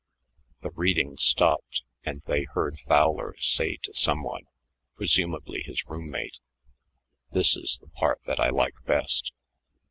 [0.61, 4.47] The reading stopped, and they heard Fowler say to some one,
[4.95, 6.39] presumably his room mate:
[7.31, 9.31] "This is the part that I like best.